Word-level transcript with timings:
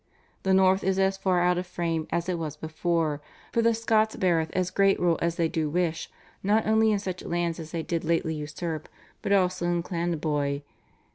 The 0.41 0.51
North 0.55 0.83
is 0.83 0.97
as 0.97 1.15
far 1.15 1.41
out 1.41 1.59
of 1.59 1.67
frame 1.67 2.07
as 2.09 2.27
it 2.27 2.39
was 2.39 2.57
before, 2.57 3.21
for 3.53 3.61
the 3.61 3.75
Scots 3.75 4.15
beareth 4.15 4.49
as 4.53 4.71
great 4.71 4.99
rule 4.99 5.19
as 5.21 5.35
they 5.35 5.47
do 5.47 5.69
wish, 5.69 6.09
not 6.41 6.65
only 6.65 6.91
in 6.91 6.97
such 6.97 7.23
lands 7.23 7.59
as 7.59 7.69
they 7.69 7.83
did 7.83 8.03
lately 8.03 8.33
usurp, 8.33 8.89
but 9.21 9.31
also 9.31 9.65
in 9.67 9.83
Clandeboy. 9.83 10.63